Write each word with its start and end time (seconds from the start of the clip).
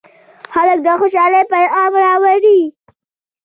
هلک 0.53 0.79
د 0.85 0.87
خوشالۍ 0.99 1.43
پېغام 1.53 1.91
راوړي. 2.03 2.59